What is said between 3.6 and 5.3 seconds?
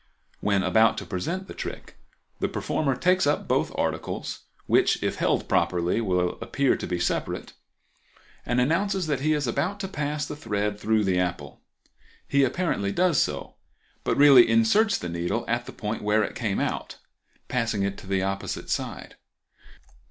articles, which if